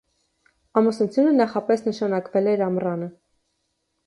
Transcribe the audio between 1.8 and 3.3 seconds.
նշանակվել էր ամռանը։